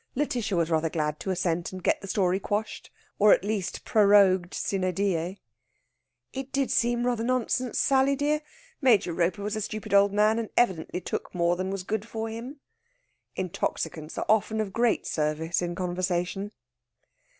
[0.17, 4.51] Lætitia was rather glad to assent, and get the story quashed, or at least prorogued
[4.51, 5.37] sine die.
[6.33, 8.41] "It did seem rather nonsense, Sally dear.
[8.81, 12.27] Major Roper was a stupid old man, and evidently took more than was good for
[12.29, 12.61] him."
[13.35, 16.51] Intoxicants are often of great service in conversation.